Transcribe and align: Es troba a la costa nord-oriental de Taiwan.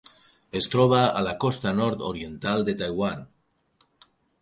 Es 0.59 0.69
troba 0.75 1.01
a 1.19 1.21
la 1.27 1.35
costa 1.45 1.75
nord-oriental 1.81 2.69
de 2.71 2.79
Taiwan. 2.83 3.25